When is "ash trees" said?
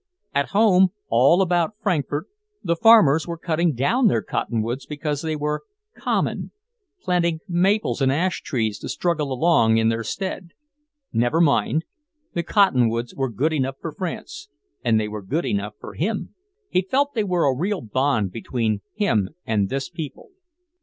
8.11-8.79